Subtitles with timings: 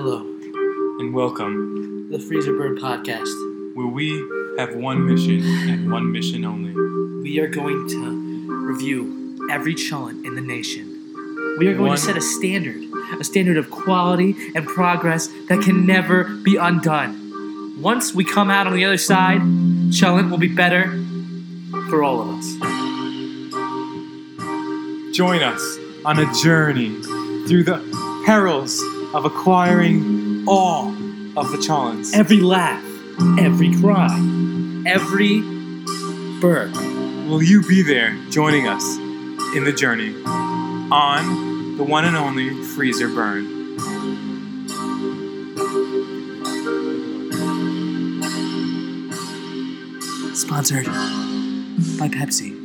[0.00, 0.18] Hello,
[1.00, 3.26] and welcome, to the Freezer Burn Podcast.
[3.74, 4.10] where we
[4.56, 6.70] have one mission and one mission only.
[7.20, 10.86] We are going to review every challenge in the nation.
[11.58, 12.80] We are going One- to set a standard,
[13.18, 17.82] a standard of quality and progress that can never be undone.
[17.82, 19.40] Once we come out on the other side,
[19.92, 20.92] Challenge will be better
[21.90, 22.46] for all of us.
[25.12, 26.90] Join us on a journey
[27.48, 28.80] through the perils
[29.14, 30.88] of acquiring all
[31.36, 32.08] of the challenge.
[32.14, 32.84] Every laugh,
[33.38, 34.14] every cry,
[34.86, 35.40] every
[36.40, 36.74] burp.
[37.28, 38.84] Will you be there joining us
[39.56, 43.56] in the journey on the one and only Freezer Burn?
[50.34, 50.86] Sponsored
[51.98, 52.56] by Pepsi.